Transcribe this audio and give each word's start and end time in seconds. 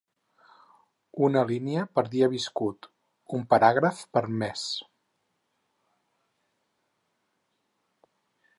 Una 1.27 1.41
línia 1.49 1.83
per 1.97 2.03
dia 2.15 2.29
viscut, 2.31 2.87
un 3.39 3.45
paràgraf 3.53 4.01
per 4.17 4.25
mes. 4.39 4.65